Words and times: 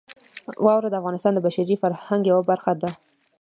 واوره 0.65 0.89
د 0.89 0.95
افغانستان 1.01 1.31
د 1.33 1.39
بشري 1.45 1.75
فرهنګ 1.81 2.21
یوه 2.31 2.43
برخه 2.51 2.73
ده. 2.81 2.89